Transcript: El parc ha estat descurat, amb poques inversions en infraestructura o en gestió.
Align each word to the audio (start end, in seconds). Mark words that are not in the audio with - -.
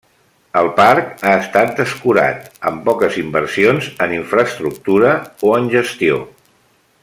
El 0.59 0.69
parc 0.77 1.11
ha 1.25 1.33
estat 1.41 1.75
descurat, 1.81 2.49
amb 2.71 2.81
poques 2.89 3.19
inversions 3.25 3.91
en 4.07 4.17
infraestructura 4.19 5.13
o 5.51 5.57
en 5.61 5.73
gestió. 5.79 6.19